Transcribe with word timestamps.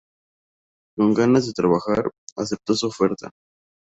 Con 0.97 1.13
ganas 1.13 1.45
de 1.45 1.53
trabajar, 1.53 2.09
aceptó 2.35 2.73
su 2.73 2.87
oferta. 2.87 3.29